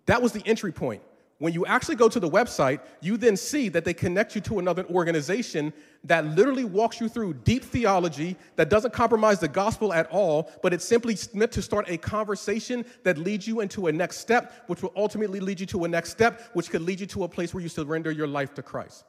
[0.06, 1.02] That was the entry point.
[1.38, 4.58] When you actually go to the website, you then see that they connect you to
[4.58, 10.10] another organization that literally walks you through deep theology that doesn't compromise the gospel at
[10.10, 14.18] all, but it's simply meant to start a conversation that leads you into a next
[14.18, 17.24] step, which will ultimately lead you to a next step, which could lead you to
[17.24, 19.04] a place where you surrender your life to Christ.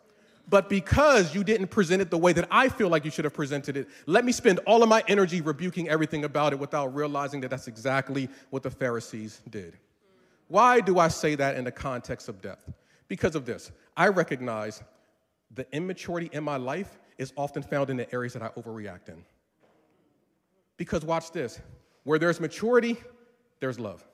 [0.49, 3.33] But because you didn't present it the way that I feel like you should have
[3.33, 7.39] presented it, let me spend all of my energy rebuking everything about it without realizing
[7.41, 9.77] that that's exactly what the Pharisees did.
[10.47, 12.59] Why do I say that in the context of death?
[13.07, 13.71] Because of this.
[13.95, 14.81] I recognize
[15.53, 19.23] the immaturity in my life is often found in the areas that I overreact in.
[20.77, 21.59] Because watch this
[22.03, 22.97] where there's maturity,
[23.59, 24.05] there's love.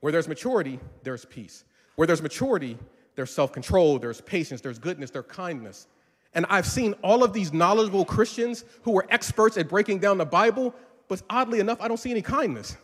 [0.00, 1.64] Where there's maturity, there's peace.
[1.96, 2.78] Where there's maturity,
[3.14, 5.86] there's self control, there's patience, there's goodness, there's kindness.
[6.34, 10.26] And I've seen all of these knowledgeable Christians who are experts at breaking down the
[10.26, 10.74] Bible,
[11.08, 12.76] but oddly enough, I don't see any kindness.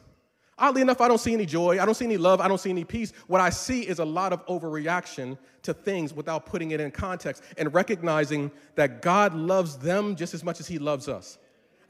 [0.62, 2.70] Oddly enough, I don't see any joy, I don't see any love, I don't see
[2.70, 3.12] any peace.
[3.27, 7.42] What I see is a lot of overreaction to things without putting it in context
[7.59, 11.37] and recognizing that God loves them just as much as He loves us.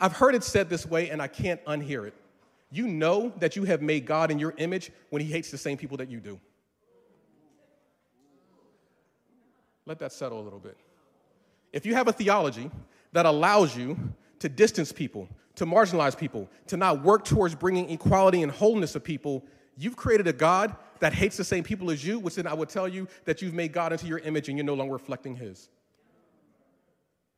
[0.00, 2.14] I've heard it said this way, and I can't unhear it.
[2.70, 5.76] You know that you have made God in your image when He hates the same
[5.76, 6.40] people that you do.
[9.84, 10.78] Let that settle a little bit.
[11.74, 12.70] If you have a theology
[13.12, 13.98] that allows you
[14.38, 19.04] to distance people, to marginalize people, to not work towards bringing equality and wholeness of
[19.04, 19.44] people,
[19.76, 22.68] you've created a God that hates the same people as you, which then I would
[22.68, 25.68] tell you that you've made God into your image and you're no longer reflecting His.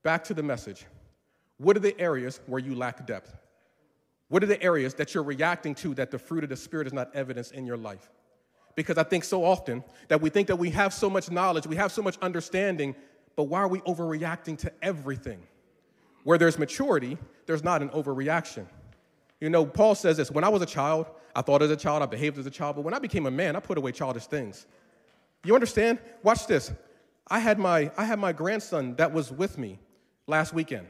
[0.03, 0.85] Back to the message.
[1.59, 3.35] What are the areas where you lack depth?
[4.29, 6.93] What are the areas that you're reacting to that the fruit of the Spirit is
[6.93, 8.11] not evidence in your life?
[8.75, 11.77] Because I think so often that we think that we have so much knowledge, we
[11.77, 12.95] have so much understanding,
[13.37, 15.41] but why are we overreacting to everything?
[16.25, 18.67] Where there's maturity, there's not an overreaction.
[19.41, 21.07] You know, Paul says this when I was a child,
[21.37, 23.31] I thought as a child, I behaved as a child, but when I became a
[23.31, 24.67] man, I put away childish things.
[25.45, 25.99] You understand?
[26.23, 26.73] Watch this.
[27.29, 29.79] I had my, I had my grandson that was with me
[30.27, 30.87] last weekend,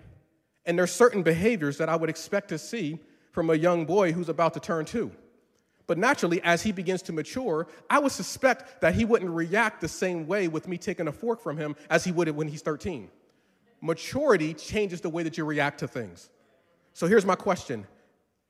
[0.67, 2.99] and there's certain behaviors that I would expect to see
[3.33, 5.11] from a young boy who's about to turn two.
[5.87, 9.89] But naturally, as he begins to mature, I would suspect that he wouldn't react the
[9.89, 13.11] same way with me taking a fork from him as he would when he's 13
[13.85, 16.31] maturity changes the way that you react to things.
[16.95, 17.87] So here's my question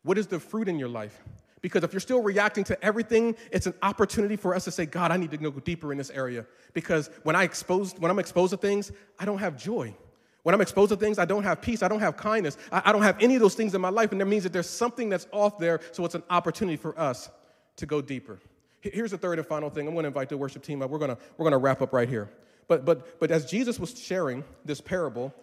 [0.03, 1.23] What is the fruit in your life?
[1.61, 5.11] Because if you're still reacting to everything, it's an opportunity for us to say, God,
[5.11, 6.45] I need to go deeper in this area.
[6.75, 9.95] Because when I expose, when I'm exposed to things, I don't have joy.
[10.43, 12.93] When I'm exposed to things, I don't have peace, I don't have kindness, I, I
[12.93, 15.09] don't have any of those things in my life, and that means that there's something
[15.09, 17.31] that's off there, so it's an opportunity for us
[17.77, 18.39] to go deeper.
[18.83, 19.89] Here's the third and final thing.
[19.89, 20.91] I'm gonna invite the worship team up.
[20.91, 22.29] We're gonna, we're gonna wrap up right here.
[22.69, 25.35] But, but, but as Jesus was sharing this parable,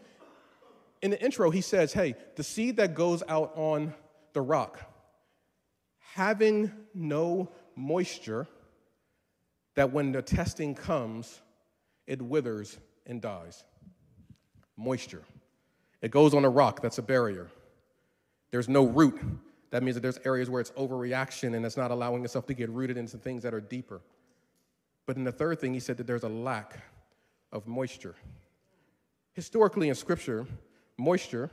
[1.02, 3.94] in the intro, he says, Hey, the seed that goes out on
[4.34, 4.80] the rock,
[6.14, 8.48] having no moisture,
[9.76, 11.42] that when the testing comes,
[12.08, 13.64] it withers and dies.
[14.78, 15.24] Moisture.
[16.02, 17.48] It goes on a rock, that's a barrier.
[18.52, 19.20] There's no root.
[19.70, 22.70] That means that there's areas where it's overreaction and it's not allowing itself to get
[22.70, 24.02] rooted into things that are deeper.
[25.06, 26.80] But in the third thing, he said that there's a lack
[27.52, 28.16] of moisture.
[29.34, 30.46] Historically in Scripture,
[30.98, 31.50] moisture,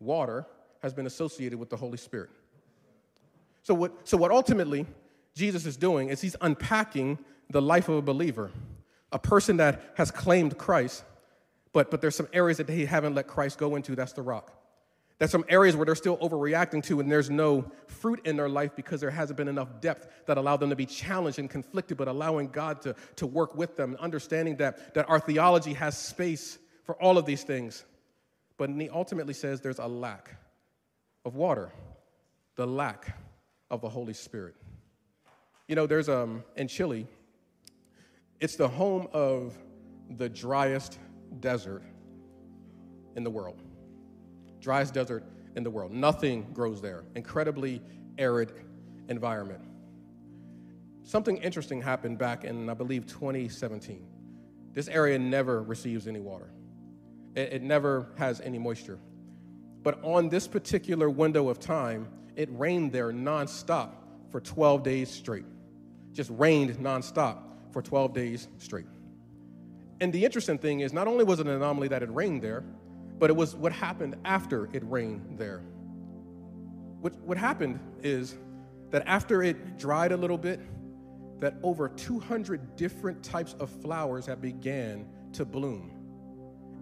[0.00, 0.46] water,
[0.82, 2.30] has been associated with the Holy Spirit.
[3.62, 4.86] So, what, so what ultimately
[5.34, 7.18] Jesus is doing is he's unpacking
[7.50, 8.50] the life of a believer,
[9.12, 11.04] a person that has claimed Christ,
[11.72, 13.94] but, but there's some areas that they haven't let Christ go into.
[13.94, 14.52] That's the rock.
[15.22, 18.74] There's some areas where they're still overreacting to, and there's no fruit in their life
[18.74, 22.08] because there hasn't been enough depth that allowed them to be challenged and conflicted, but
[22.08, 27.00] allowing God to, to work with them, understanding that, that our theology has space for
[27.00, 27.84] all of these things.
[28.56, 30.34] But he ultimately says there's a lack
[31.24, 31.70] of water,
[32.56, 33.16] the lack
[33.70, 34.56] of the Holy Spirit.
[35.68, 37.06] You know, there's um in Chile,
[38.40, 39.56] it's the home of
[40.10, 40.98] the driest
[41.38, 41.84] desert
[43.14, 43.62] in the world.
[44.62, 45.24] Driest desert
[45.56, 45.92] in the world.
[45.92, 47.04] Nothing grows there.
[47.14, 47.82] Incredibly
[48.16, 48.52] arid
[49.08, 49.60] environment.
[51.02, 54.06] Something interesting happened back in, I believe, 2017.
[54.72, 56.50] This area never receives any water,
[57.34, 58.98] it, it never has any moisture.
[59.82, 63.90] But on this particular window of time, it rained there nonstop
[64.30, 65.44] for 12 days straight.
[66.12, 67.38] Just rained nonstop
[67.72, 68.86] for 12 days straight.
[70.00, 72.64] And the interesting thing is, not only was it an anomaly that it rained there,
[73.22, 75.62] but it was what happened after it rained there.
[77.02, 78.36] What, what happened is
[78.90, 80.58] that after it dried a little bit,
[81.38, 85.92] that over 200 different types of flowers had began to bloom.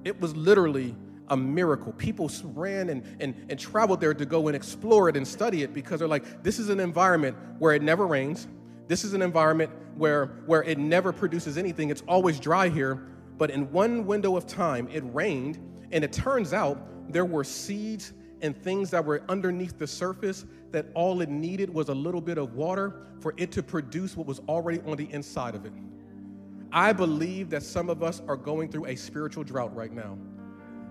[0.02, 0.96] It was literally
[1.28, 1.92] a miracle.
[1.92, 5.74] People ran and, and, and traveled there to go and explore it and study it
[5.74, 8.48] because they're like, this is an environment where it never rains.
[8.88, 11.90] This is an environment where, where it never produces anything.
[11.90, 13.08] It's always dry here.
[13.36, 15.58] But in one window of time, it rained,
[15.92, 16.78] and it turns out
[17.12, 21.88] there were seeds and things that were underneath the surface that all it needed was
[21.88, 25.54] a little bit of water for it to produce what was already on the inside
[25.54, 25.72] of it.
[26.72, 30.16] I believe that some of us are going through a spiritual drought right now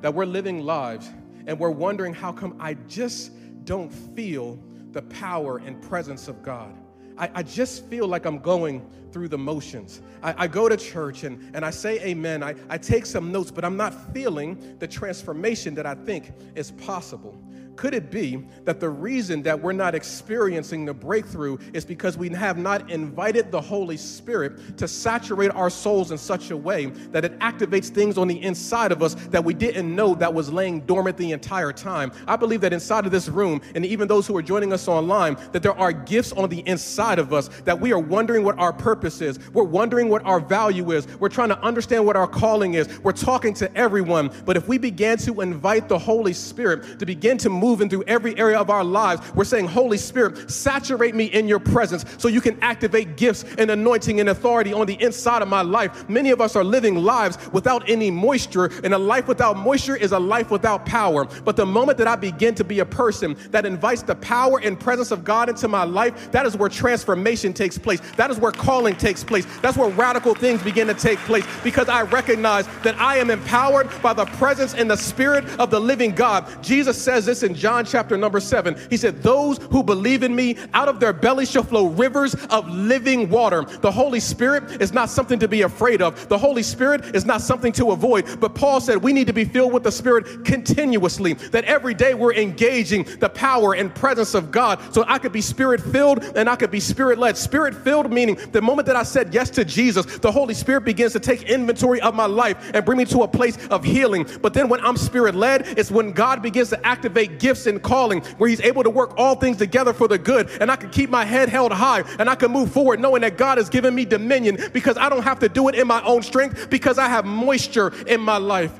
[0.02, 1.10] that we're living lives
[1.46, 3.32] and we're wondering how come I just
[3.66, 4.60] don't feel
[4.92, 6.74] the power and presence of God.
[7.20, 10.02] I, I just feel like I'm going through the motions.
[10.24, 12.42] I, I, go to church and, and I say amen.
[12.44, 16.72] I, I take some notes, but I'm not feeling the transformation that I think is
[16.72, 17.38] possible.
[17.80, 22.28] Could it be that the reason that we're not experiencing the breakthrough is because we
[22.28, 27.24] have not invited the Holy Spirit to saturate our souls in such a way that
[27.24, 30.82] it activates things on the inside of us that we didn't know that was laying
[30.82, 32.12] dormant the entire time?
[32.28, 35.38] I believe that inside of this room, and even those who are joining us online,
[35.54, 38.74] that there are gifts on the inside of us that we are wondering what our
[38.74, 39.40] purpose is.
[39.54, 41.08] We're wondering what our value is.
[41.22, 43.00] We're trying to understand what our calling is.
[43.00, 44.32] We're talking to everyone.
[44.44, 48.04] But if we began to invite the Holy Spirit to begin to move moving through
[48.08, 52.28] every area of our lives, we're saying, Holy Spirit, saturate me in your presence so
[52.28, 56.10] you can activate gifts and anointing and authority on the inside of my life.
[56.10, 60.14] Many of us are living lives without any moisture, and a life without moisture is
[60.14, 61.26] a life without power.
[61.46, 64.80] But the moment that I begin to be a person that invites the power and
[64.80, 68.02] presence of God into my life, that is where transformation takes place.
[68.18, 69.46] That is where calling takes place.
[69.62, 73.90] That's where radical things begin to take place because I recognize that I am empowered
[74.02, 76.48] by the presence and the spirit of the living God.
[76.64, 78.78] Jesus says this in John chapter number seven.
[78.90, 82.68] He said, Those who believe in me, out of their belly shall flow rivers of
[82.70, 83.64] living water.
[83.64, 87.42] The Holy Spirit is not something to be afraid of, the Holy Spirit is not
[87.42, 88.40] something to avoid.
[88.40, 92.14] But Paul said we need to be filled with the Spirit continuously, that every day
[92.14, 94.80] we're engaging the power and presence of God.
[94.94, 97.38] So I could be spirit filled and I could be spirit led.
[97.38, 101.14] Spirit filled meaning the moment that I said yes to Jesus, the Holy Spirit begins
[101.14, 104.28] to take inventory of my life and bring me to a place of healing.
[104.42, 108.22] But then when I'm spirit led, it's when God begins to activate gifts and calling
[108.38, 110.50] where He's able to work all things together for the good.
[110.62, 113.38] And I can keep my head held high and I can move forward knowing that
[113.38, 116.22] God has given me dominion because I don't have to do it in my own
[116.22, 118.80] strength because I have moisture in my life.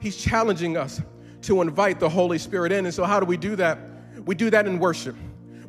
[0.00, 1.00] He's challenging us
[1.42, 2.84] to invite the Holy Spirit in.
[2.86, 3.78] And so, how do we do that?
[4.24, 5.16] We do that in worship.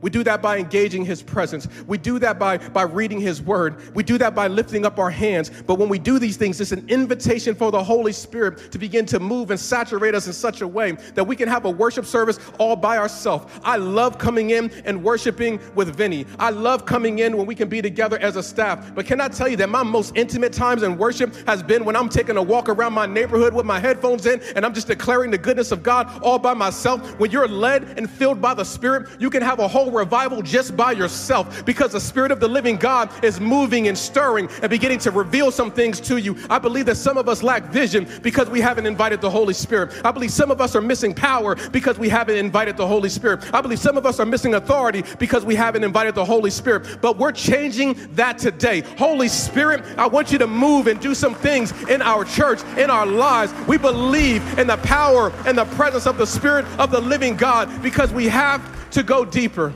[0.01, 1.67] We do that by engaging His presence.
[1.87, 3.93] We do that by, by reading His word.
[3.95, 5.51] We do that by lifting up our hands.
[5.65, 9.05] But when we do these things, it's an invitation for the Holy Spirit to begin
[9.07, 12.05] to move and saturate us in such a way that we can have a worship
[12.05, 13.51] service all by ourselves.
[13.63, 16.25] I love coming in and worshiping with Vinny.
[16.37, 18.93] I love coming in when we can be together as a staff.
[18.95, 21.95] But can I tell you that my most intimate times in worship has been when
[21.95, 25.31] I'm taking a walk around my neighborhood with my headphones in and I'm just declaring
[25.31, 27.19] the goodness of God all by myself.
[27.19, 30.41] When you're led and filled by the Spirit, you can have a whole call revival
[30.41, 34.69] just by yourself because the Spirit of the living God is moving and stirring and
[34.69, 36.37] beginning to reveal some things to you.
[36.49, 39.93] I believe that some of us lack vision because we haven't invited the Holy Spirit.
[40.05, 43.53] I believe some of us are missing power because we haven't invited the Holy Spirit.
[43.53, 47.01] I believe some of us are missing authority because we haven't invited the Holy Spirit.
[47.01, 48.81] But we're changing that today.
[48.97, 52.89] Holy Spirit, I want you to move and do some things in our church, in
[52.89, 53.53] our lives.
[53.67, 57.81] We believe in the power and the presence of the Spirit of the living God
[57.81, 58.61] because we have
[58.91, 59.73] to go deeper.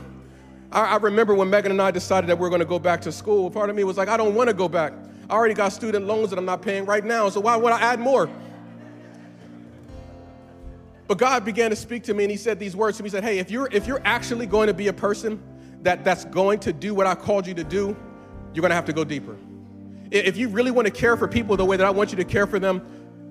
[0.72, 3.00] I, I remember when Megan and I decided that we are going to go back
[3.02, 3.50] to school.
[3.50, 4.92] Part of me was like, I don't want to go back.
[5.28, 7.80] I already got student loans that I'm not paying right now, so why would I
[7.80, 8.28] add more?
[11.06, 13.08] But God began to speak to me and he said these words to me.
[13.08, 15.42] He said, Hey, if you're if you're actually going to be a person
[15.82, 17.96] that, that's going to do what I called you to do,
[18.54, 19.36] you're gonna have to go deeper.
[20.10, 22.24] If you really want to care for people the way that I want you to
[22.24, 22.82] care for them,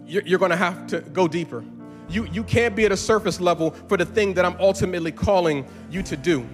[0.06, 1.64] you're, you're gonna have to go deeper.
[2.10, 5.66] You, you can't be at a surface level for the thing that I'm ultimately calling
[5.89, 6.47] you to do.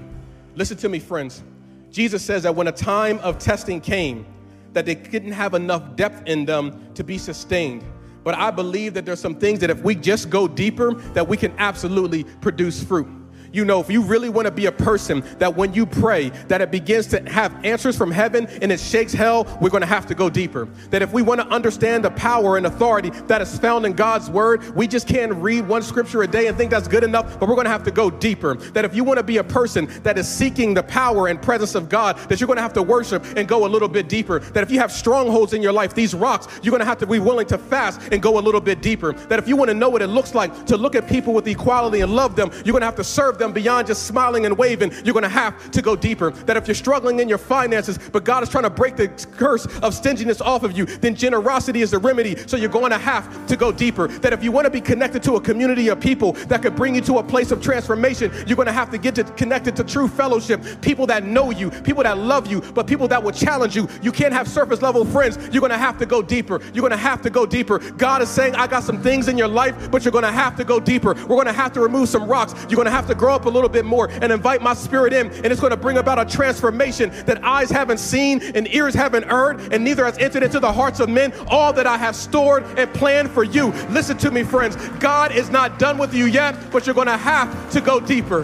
[0.56, 1.44] Listen to me, friends.
[1.92, 4.26] Jesus says that when a time of testing came,
[4.74, 7.84] that they didn't have enough depth in them to be sustained.
[8.24, 11.38] But I believe that there's some things that if we just go deeper, that we
[11.38, 13.08] can absolutely produce fruit
[13.52, 16.62] you know, if you really want to be a person that when you pray, that
[16.62, 20.06] it begins to have answers from heaven and it shakes hell, we're going to have
[20.08, 20.68] to go deeper.
[20.90, 24.30] That if we want to understand the power and authority that is found in God's
[24.30, 27.50] word, we just can't read one scripture a day and think that's good enough, but
[27.50, 28.56] we're going to have to go deeper.
[28.56, 31.76] That if you want to be a person that is seeking the power and presence
[31.76, 34.40] of God, that you're going to have to worship and go a little bit deeper.
[34.40, 37.08] That if you have strongholds in your life, these rocks, you're going to have to
[37.08, 39.14] be willing to fast and go a little bit deeper.
[39.14, 41.48] That if you want to know what it looks like to look at people with
[41.48, 44.58] equality and love them, you're going to have to serve them beyond just smiling and
[44.58, 44.92] waving.
[45.04, 46.32] You're going to have to go deeper.
[46.32, 49.66] That if you're struggling in your finances, but God is trying to break the curse
[49.80, 52.36] of stinginess off of you, then generosity is the remedy.
[52.48, 54.08] So you're going to have to go deeper.
[54.08, 56.96] That if you want to be connected to a community of people that could bring
[56.96, 59.84] you to a place of transformation, you're going to have to get to, connected to
[59.84, 63.76] true fellowship, people that know you, people that love you, but people that will challenge
[63.76, 63.88] you.
[64.02, 65.38] You can't have surface level friends.
[65.52, 66.60] You're going to have to go deeper.
[66.74, 67.80] You're going to have to go deeper.
[67.80, 70.56] God is saying, I got some things in your life, but you're going to have
[70.58, 71.14] to go deeper.
[71.14, 72.54] We're going to have to remove some rocks.
[72.70, 74.74] You're going to have to grow up a little little bit more and invite my
[74.74, 75.28] spirit in.
[75.28, 79.26] And it's going to bring about a transformation that eyes haven't seen and ears haven't
[79.26, 81.34] heard, and neither has entered into the hearts of men.
[81.48, 83.68] All that I have stored and planned for you.
[83.90, 84.76] Listen to me, friends.
[85.00, 88.42] God is not done with you yet, but you're going to have to go deeper.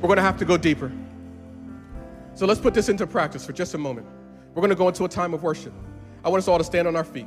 [0.00, 0.90] We're going to have to go deeper.
[2.34, 4.06] So let's put this into practice for just a moment.
[4.54, 5.74] We're going to go into a time of worship.
[6.24, 7.26] I want us all to stand on our feet.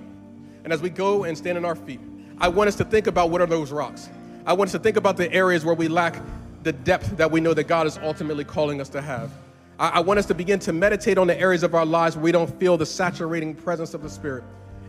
[0.64, 2.00] And as we go and stand on our feet,
[2.40, 4.10] I want us to think about what are those rocks.
[4.46, 6.22] I want us to think about the areas where we lack
[6.64, 9.32] the depth that we know that God is ultimately calling us to have.
[9.80, 12.24] I, I want us to begin to meditate on the areas of our lives where
[12.24, 14.44] we don't feel the saturating presence of the Spirit.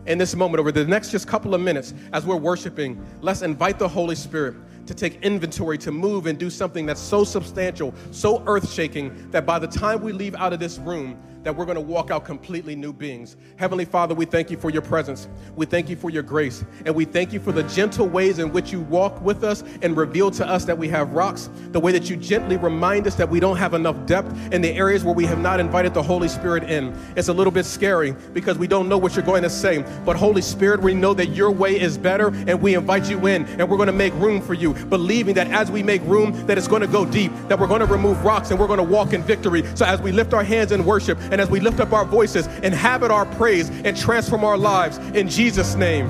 [0.07, 3.78] In this moment, over the next just couple of minutes, as we're worshiping, let's invite
[3.78, 8.42] the Holy Spirit to take inventory, to move and do something that's so substantial, so
[8.46, 11.76] earth shaking, that by the time we leave out of this room, that we're going
[11.76, 13.36] to walk out completely new beings.
[13.57, 15.28] Heavenly Father, we thank you for your presence.
[15.55, 16.64] We thank you for your grace.
[16.86, 19.97] And we thank you for the gentle ways in which you walk with us and
[19.97, 23.28] reveal to us that we have rocks, the way that you gently remind us that
[23.28, 26.28] we don't have enough depth in the areas where we have not invited the Holy
[26.28, 26.97] Spirit in.
[27.14, 29.84] It's a little bit scary because we don't know what you're going to say.
[30.05, 33.45] But Holy Spirit, we know that your way is better and we invite you in
[33.45, 36.57] and we're going to make room for you, believing that as we make room, that
[36.57, 38.82] it's going to go deep, that we're going to remove rocks and we're going to
[38.82, 39.62] walk in victory.
[39.74, 42.47] So as we lift our hands in worship and as we lift up our voices,
[42.62, 46.09] inhabit our praise and transform our lives in Jesus' name.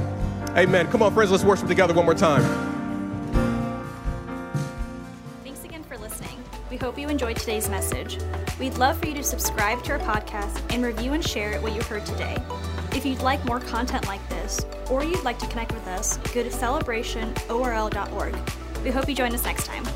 [0.51, 0.87] Amen.
[0.89, 2.43] Come on, friends, let's worship together one more time.
[5.43, 6.45] Thanks again for listening.
[6.71, 8.19] We hope you enjoyed today's message.
[8.61, 11.81] We'd love for you to subscribe to our podcast and review and share what you
[11.85, 12.37] heard today.
[12.93, 14.61] If you'd like more content like this,
[14.91, 18.37] or you'd like to connect with us, go to celebrationorl.org.
[18.85, 19.87] We hope you join us next time.